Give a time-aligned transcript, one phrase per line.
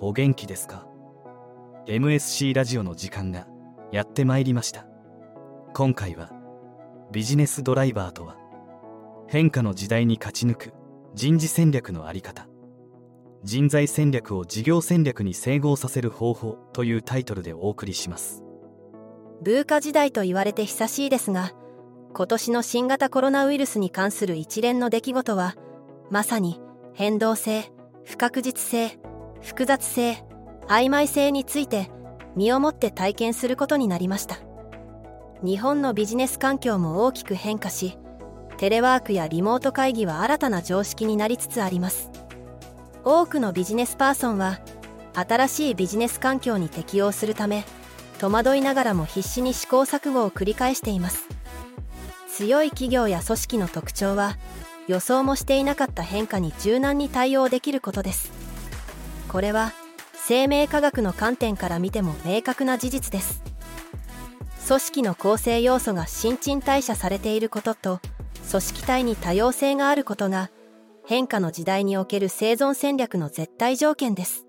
[0.00, 0.86] お元気ですか
[1.86, 3.46] ？MSC ラジオの時間が
[3.92, 4.86] やってまいりました。
[5.74, 6.30] 今回は
[7.12, 8.36] ビジネスドライバーとは
[9.28, 10.72] 変化の時代に勝ち抜く
[11.14, 12.46] 人事戦略のあり方。
[13.42, 18.42] 人材戦略を事業戦略に整合させる方法というタイトルでお送りします。
[19.42, 21.52] ブーカ時代と言われて久しいですが
[22.14, 25.54] 今年の新型コロナウイルスに関する一連の出来事は
[26.10, 26.60] まさに
[26.94, 27.70] 変動性
[28.04, 28.98] 不確実性
[29.42, 30.24] 複雑性
[30.68, 31.90] 曖昧性について
[32.36, 34.38] 身をもって体験することになりました。
[35.42, 37.98] 日本のビジネス環境も大きく変化し
[38.56, 42.10] テレワークやリモート会議は新たな常識になりつつあります。
[43.04, 44.60] 多くのビジネスパーソンは
[45.14, 47.64] 新しいビジネス環境に適応するため
[48.18, 51.28] 戸惑いながらも必死に試行錯誤を繰り返しています。
[52.28, 54.36] 強い企業や組織の特徴は
[54.88, 58.30] 予想もしていなかった変化に柔軟に対応できることです。
[59.28, 59.72] これは
[60.14, 63.42] 生命科学の観点から見ても明確な事実です。
[64.66, 68.00] 組織の構成要素が新陳代謝されていることと
[68.50, 70.50] 組織体に多様性があることが
[71.04, 74.46] 変化の時代における生存戦略の絶対条件です。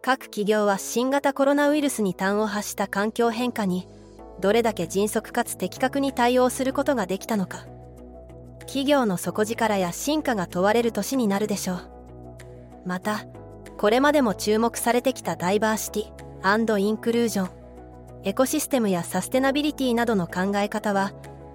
[0.00, 3.86] 各企業は新型コロナウイルスに端を発した環境変化に
[4.40, 7.66] どれだけ迅速かつ的確に対応することができたのか。
[8.68, 11.78] 企業の底力や進化が問われる年になるでしょう。
[12.84, 13.24] また
[13.78, 17.50] これまでも注目されてきたダイバーシティインクルージョン
[18.24, 21.12] エコシステムやサステナビリティなどの考え方は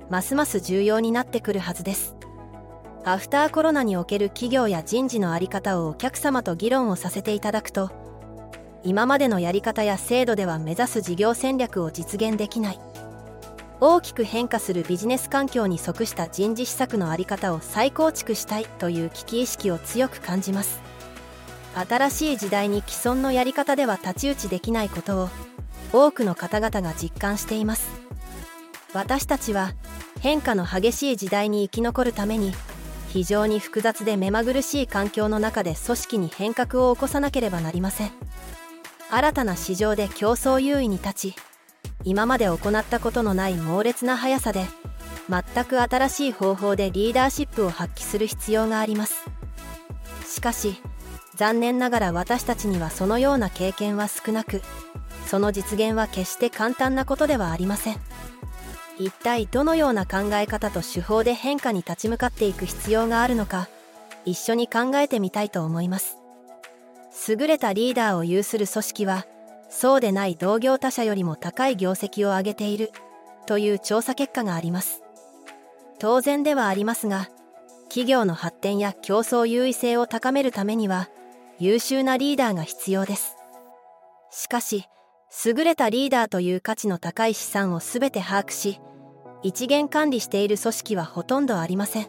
[0.10, 2.16] ますます重要になってくるはずです。
[3.06, 7.92] アフターコロナにおける企業や人事の在り方をお客様と議論をさせていただくと
[8.84, 12.80] 今までのやり方や制度では目指す事業戦略を実現できない。
[13.80, 20.82] 大きく変化するビジネス環境に即した人事施策の在り方を再構築したいという危機意識を強く感じます。
[21.76, 25.30] 新しい時代に既存のやり方では太刀打ちできないことを
[25.92, 27.90] 多くの方々が実感しています。
[28.94, 29.74] 私たちは
[30.20, 32.54] 変化の激しい時代に生き残るために
[33.10, 38.12] 非常に複雑で目まぐるしい環境の中で組織に変革を起こさなければなりません。
[39.10, 41.36] 新たな市場で競争優位に立ち
[42.06, 44.66] 今まで行ったことのない猛烈な速さで
[45.30, 49.26] 全く新しい方法でリーダーシップを発揮する必要があります。
[50.28, 50.82] しかし
[51.36, 54.62] 残念ながら私たちにはそのような経験は少なく
[55.26, 57.98] その実現は決して簡単なことではありません。
[59.00, 63.68] 一体どのような考え方と手法で変化に立ち向かっていく必要があるのか
[64.24, 66.18] 一緒に考えてみたいと思います。
[67.28, 69.26] 優れたリーダーを有する組織は
[69.76, 72.92] そうでない同業他社よりも高い業績を上げている
[73.48, 75.02] という調査結果があります。
[76.00, 77.28] 当然ではありますが
[77.90, 81.10] 企業の発展や競争優位性を高めるためには
[81.60, 83.36] 優秀なリーダーが必要です。
[84.30, 84.86] しかし
[85.44, 88.80] 優れたリーダーという価値の高い資産を全て把握し
[89.42, 92.08] 一元管理している組織はほとんどありません。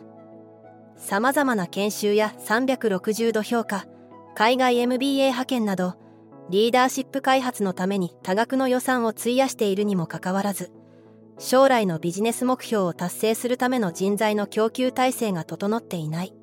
[0.96, 3.86] さまざまな研修や360度評価
[4.34, 6.03] 海外 MBA 派遣など
[6.50, 10.70] リーダーシップ開発のために多額の予算を費やしているにもかかわらず
[11.38, 16.34] 将来のビジネス目標を達成するための人材の供給体制が整っていない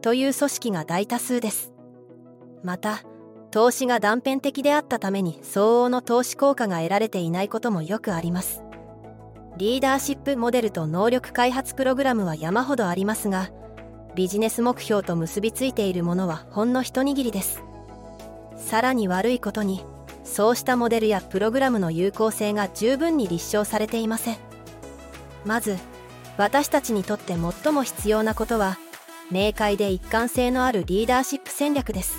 [0.00, 1.72] という組織が大多数です。
[2.62, 3.02] また
[3.50, 8.62] 投資が断片的であったために相応の投資効果が得られていないこともよくあります。
[9.56, 13.50] リーダーシップモデルと能力開発プログラムは山ほどありますが
[14.14, 17.67] ビジネス目標と結びついているものはほんの一握りです。
[18.58, 19.84] さらに悪いことに
[20.24, 24.36] そうしたモデルやプログラムの有効性が十分に立証されていません。
[25.44, 25.76] まず
[26.36, 28.78] 私たちにとって最も必要なことは
[29.30, 32.18] 明快で一貫性のあるリーダーシップ戦略です。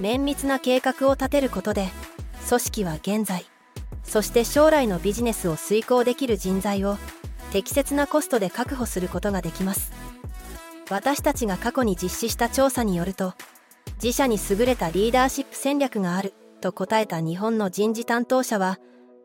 [0.00, 1.88] 綿密な計画を立てることで
[2.48, 3.46] 組織は現在
[4.04, 6.98] そして将来のビジネスを遂行できる人材を
[7.50, 9.92] 適切なコストで確保することができます。
[10.90, 13.34] 私たちが過去に実施した調査によると
[14.02, 18.78] 自社に優れたリーダーシップ戦略があると答えた日本の人事担当者は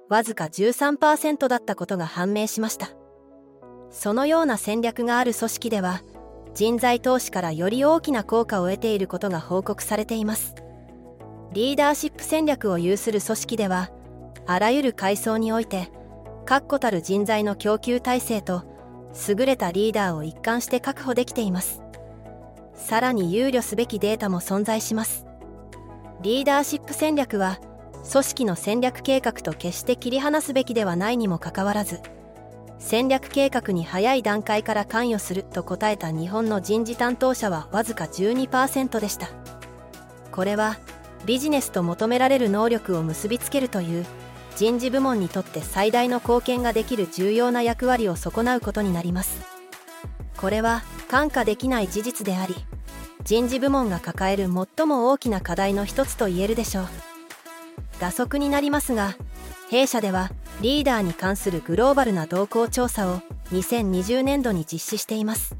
[0.10, 2.90] わずか13%だったことが判明しました。
[3.90, 6.02] そのような戦略がある組織では
[6.54, 10.56] 人材投資からより大きな効果を得ていることが報告されています。
[11.52, 13.90] リーダーシップ戦略を有する組織では
[14.48, 15.92] あらゆる階層において
[16.46, 18.64] 確固たる人材の供給体制と
[19.28, 21.81] 優れたリーダーを一貫して確保できています。
[22.76, 25.26] さらに憂慮すべきデータも存在します。
[26.22, 27.60] リーダーシップ戦略は
[28.12, 32.02] 組織の戦略計画と決して切り離すべきではないにもかかわらず
[32.80, 39.30] 戦略計画に早い段階から関与すると答えた日本の人事担当者はわずか12%でした。
[40.32, 40.78] これは
[41.26, 44.06] ビジネスと求められる能力を結びつけるという
[44.56, 49.42] 人事部門にとって最大の貢献ができる重要な役割を損なうことになります。
[50.38, 52.56] これは看過できない事実であり
[53.26, 56.88] 人事部門が抱える最も大きな課題の一つと言えるでしょう。
[58.00, 59.18] 打足になりますが
[59.70, 60.32] 弊社では
[60.62, 63.20] リーダーに関するグローバルな動向調査を
[63.52, 65.58] 2020年度に実施しています。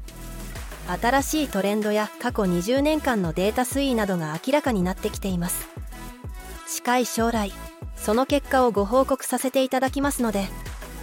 [0.86, 5.68] 新しいトレンドや過去20年間のデータ推移などが明らかになってきています。
[6.66, 7.52] 近い将来
[7.94, 10.48] その結果をご報告させていただきますので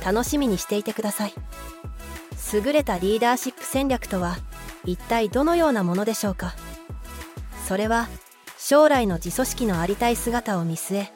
[0.04, 1.36] 楽しみにしていてください。
[2.52, 4.38] 優れたリーダーシップ戦略とは
[4.86, 6.56] 一体どのようなものでしょうか？
[7.68, 8.08] それは
[8.58, 11.12] 将来の自組織のありたい姿を見据え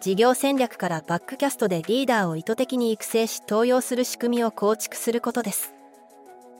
[0.00, 5.74] 事業戦略からバックキャストでリーダーを意図的に育成し登用する仕組みを構築することです。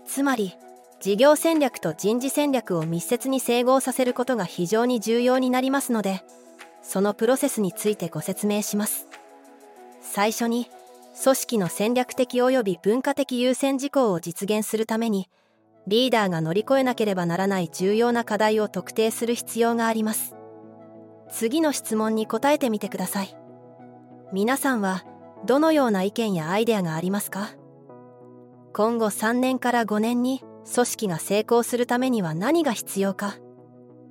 [0.06, 0.55] つまり
[1.00, 6.22] 事業戦略と人事戦略を密接に整合させることが非常に重要になりますので
[6.82, 9.06] そのプロセスについてご説明します。
[10.02, 10.69] 最初に
[11.12, 15.28] 組織の戦略的及び文化的優先事項を実現するために
[15.86, 20.36] リーダーが乗り越えなければならない重要な課題を特定する必要があります。
[21.30, 23.36] 次の質問に答えてみてください。
[24.32, 25.04] 皆さんは
[25.46, 27.50] どのような意見やアイデアがありますか？
[28.72, 33.36] 今後3年から5年に組織が成功するためには何が必要か？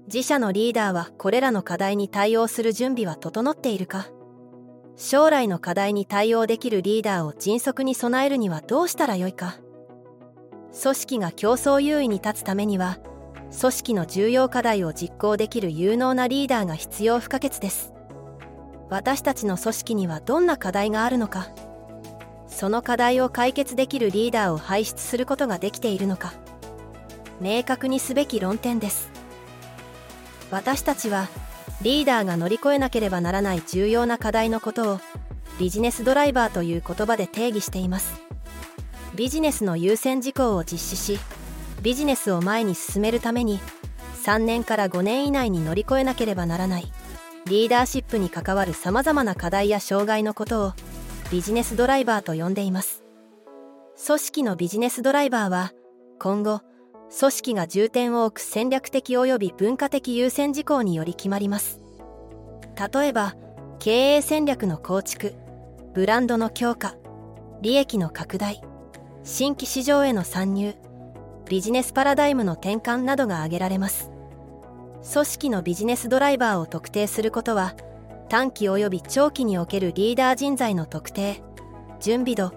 [0.08, 4.08] 自社のリーダーはこれらの課題に対応する準備は整っているか？
[5.02, 9.56] 将来の課題に対応できるリーダーを迅速に備えるにはどうしたらよいか。
[10.84, 13.00] 組織が競争優位に立つためには
[13.60, 17.94] 組織の重要課題を実行できる有能なリーダーが必要不可欠です。
[18.90, 21.48] 私たちの組織にはどんな課題があるのか。
[22.48, 26.34] その課題を解決できるリーダーを輩出することができているのか。
[27.40, 29.10] 明確にすべき論点です。
[30.52, 31.30] 私たちは
[31.82, 35.00] リーダーが乗り越えなければならない重要な課題のことを
[35.60, 38.22] ビジネスドライバーという言葉で定義しています。
[39.16, 41.20] ビジネスの優先事項を実施し
[41.82, 43.60] ビジネスを前に進めるために
[44.26, 46.92] 3年から5年以内に乗り越えなければならない
[47.46, 50.74] リーダーシップに関わるさまざまな課題や障害のことを
[51.32, 53.04] ビジネスドライバーと呼んでいます。
[54.06, 55.74] 組織のビジネスドライバーは
[56.20, 56.62] 今後
[57.18, 61.80] 組織が重点を置く戦略的及び文化的優先事項により決まります。
[62.94, 63.36] 例えば
[63.80, 65.34] 経営戦略の構築
[65.94, 66.96] ブランドの強化
[67.62, 68.62] 利益の拡大
[69.24, 70.76] 新規市場への参入
[71.48, 74.12] ビジネスパラダイムの転換などが挙げられます。
[75.12, 77.74] 組織のビジネスドライバーを特定することは
[78.28, 81.42] 短期及び長期におけるリーダー人材の特定
[82.00, 82.54] 準備度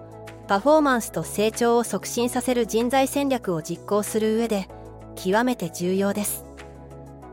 [0.47, 4.67] パフォーマンスと成長を促進させる人材戦略を実行する上で
[5.15, 6.45] 極めて重要です。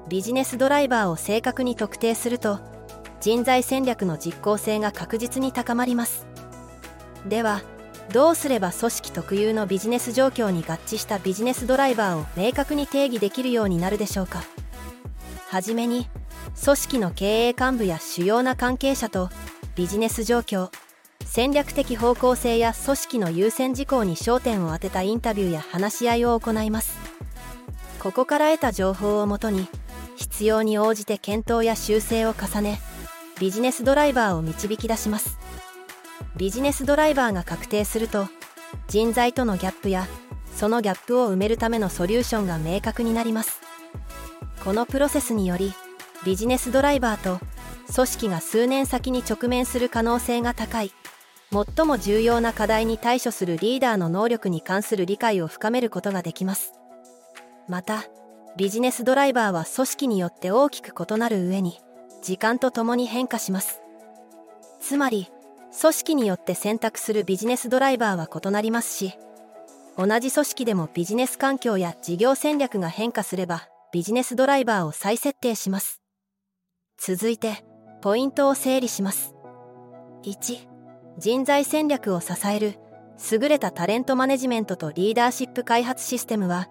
[0.08, 2.60] ビジネスドライバーを正確に特定すると
[3.20, 6.26] 人材戦略の実行性が確実に高まります。
[7.26, 7.62] では
[8.12, 14.42] どうすれば組織特有のビジネス状況に合致したビジネスドライバーを明確に定義できるようになるでしょうか。
[15.48, 16.08] はじめに
[16.64, 19.30] 組織の経営幹部や主要な関係者と
[19.74, 20.70] ビジネス状況
[21.32, 26.98] 戦略的方向性や組織の優先事項に焦点を当てたインタビューや話し合いを行います。
[28.00, 29.68] ここから得た情報をもとに
[30.16, 32.80] 必要に応じて検討や修正を重ね
[33.38, 35.38] ビジネスドライバーを導き出します。
[36.36, 38.26] ビジネスドライバーが確定すると
[38.88, 40.08] 人材とのギャップや
[40.56, 43.60] そのギャップを埋めるためのソリューションが明確になります。
[44.64, 45.74] このプロセスにより
[46.24, 47.38] ビジネスドライバーと
[47.94, 50.92] 組織が数年先に直面する可能性が高い。
[51.52, 56.74] 最も重要な課題に対処するリーダーの能力に関する理解を深めることができます。
[57.68, 58.04] また
[58.56, 61.78] ビジネスドライバーは組織によって大きく異なる上に
[62.22, 63.80] 時間とともに変化します。
[64.80, 65.28] つまり
[65.80, 69.14] 組織によって選択するビジネスドライバーは異なりますし
[69.96, 76.00] 同じ組織でもビジネス環境や事業戦略が変化すればビジネスドライバーを再設定します。
[76.96, 77.64] 続いて
[78.02, 79.34] ポイントを整理します。
[80.24, 80.69] 1
[81.20, 82.78] 人材戦略を支える
[83.30, 86.70] 優れたタレントマネジメントとリーダーシップ開発システムは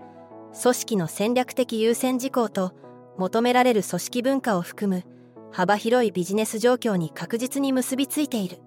[0.60, 2.74] 組織の戦略的優先事項と
[3.20, 5.04] 求められる組織文化を含む
[5.52, 8.58] 幅広いビジネス状況に確実に結びついている。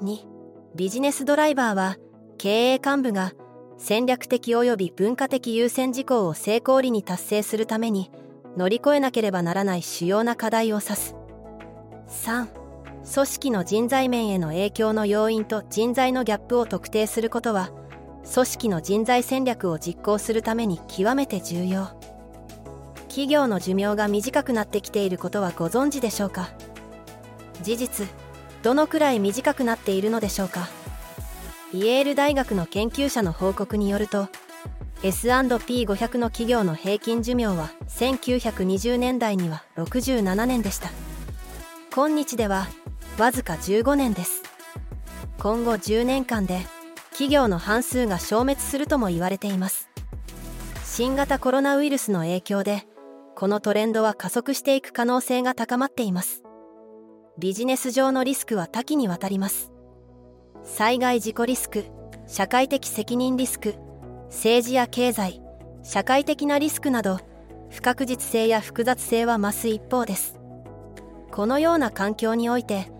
[0.00, 0.18] 2
[0.76, 1.96] ビジネスドライバーは
[2.38, 3.32] 経営幹部が
[3.78, 8.12] 戦略的及び文化的優先事項を成功裏に達成するために
[8.56, 11.16] 乗り越えなければならない主要な課題を指す。
[12.06, 12.63] 3
[13.12, 17.70] 組織の人材面への影響の要因と人材のギャップを特定することは
[18.32, 21.88] 組織の人材戦略を実行するために極めて重要。
[23.08, 26.48] 企業の寿命が短くなってきていることはご存知でしょうか？
[27.62, 28.08] 事実
[28.62, 30.68] どのくらい短くなっているのでしょうか？
[31.72, 34.28] イェール大学の研究者の報告によると
[35.02, 40.88] S&P500 の企業の平均寿命は1920年代には67年でした。
[41.94, 42.66] 今日では
[43.16, 44.42] わずか15年です。
[45.38, 46.62] 今後10年間で
[47.10, 49.88] 企業の半数が消滅するとも言われています。
[50.84, 52.82] 新型コロナウイルスの影響で
[53.36, 56.42] このトレンドは加速していく可能性が高まっています。
[57.38, 59.70] ビジネス上のリスクは多岐にわたります。
[60.64, 61.84] 災害事故リスク
[62.26, 63.76] 社会的責任リスク
[64.26, 65.40] 政治や経済
[65.84, 67.20] 社会的なリスクなど
[67.70, 70.40] 不確実性や複雑性は増す一方です。
[71.30, 72.93] このような環境において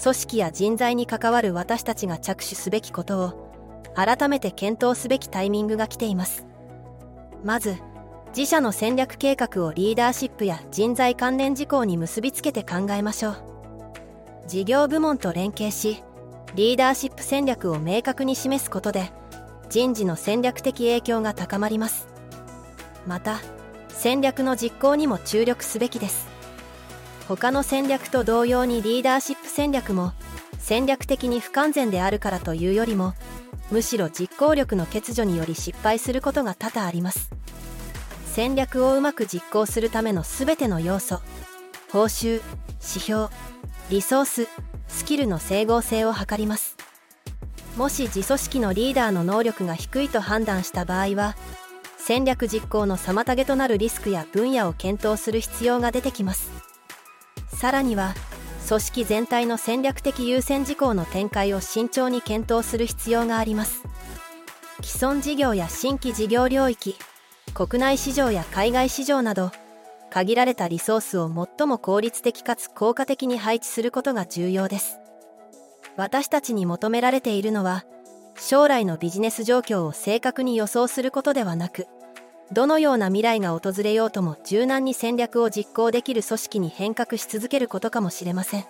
[0.00, 3.50] 組織や人材に関わる私たちが着手すべきことを
[3.94, 6.46] 改めて検討すべきタイミングが来ています。
[7.44, 7.76] まず
[8.36, 13.36] 自社の戦略計画をリーダーシップや人材関連事項に結びつけて考えましょう。
[14.46, 16.02] 事業部門と連携し
[16.54, 19.10] リーダーシップ戦略を明確に示すことで
[19.68, 22.08] 人事の戦略的影響が高まります。
[23.06, 23.40] また
[23.88, 26.29] 戦略の実行にも注力すべきです。
[27.36, 30.12] 他の戦略と同様にリーダーシップ戦略も
[30.58, 33.14] 戦略的に不完全であるからというよりも
[33.70, 37.30] むしろ実行力の欠如により失敗することが多々あります。
[38.26, 41.20] 戦略をうまく実行するための全ての要素
[41.92, 42.42] 報酬
[42.80, 43.28] 指標
[43.90, 44.48] リソース
[44.88, 46.76] スキルの整合性を図ります。
[47.76, 51.36] もし自組織のリーダーの能力が低いと判断した場合は
[51.96, 56.59] 戦略実行の妨げとなるリスクや分野を検討する必要が出てきます。
[57.60, 58.14] さらには
[58.66, 63.82] 組織全体の戦略的優先事項の展開を慎重に検討する必要があります。
[64.82, 66.96] 既存事業や新規事業領域
[67.52, 69.52] 国内市場や海外市場など
[70.08, 74.98] 限られたリソースを最も効率的かつ効果的に配置することが重要です。
[75.98, 77.84] 私たちに求められているのは
[78.38, 81.86] 将来のビジネス状況を正確に予想することではなく
[82.52, 88.64] どのような未来が訪れようとも柔軟に戦略を実行できる組織に変革し続けることかもしれません。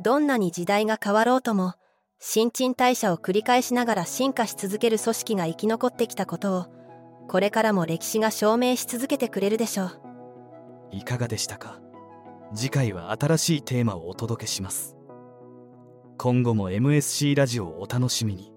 [0.00, 1.74] どんなに時代が変わろうとも
[2.18, 6.66] 新陳代謝を繰り返しながら進化し続ける組織が生き残ってきたことを
[7.28, 9.90] これからも歴史が証明し続けてくれるでしょう。
[10.92, 11.80] いかがでしたか？
[12.54, 14.94] 次回は新しいテーマをお届けします。
[16.18, 18.53] 今後も MSC ラジオをお楽しみに。